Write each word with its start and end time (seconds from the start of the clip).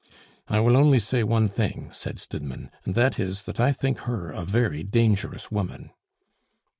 "I 0.47 0.59
will 0.61 0.75
only 0.75 0.97
say 0.97 1.21
one 1.21 1.47
thing," 1.47 1.91
said 1.93 2.17
Stidmann, 2.17 2.71
"and 2.85 2.95
that 2.95 3.19
is, 3.19 3.43
that 3.43 3.59
I 3.59 3.71
think 3.71 3.99
her 3.99 4.31
a 4.31 4.43
very 4.43 4.81
dangerous 4.81 5.51
woman." 5.51 5.91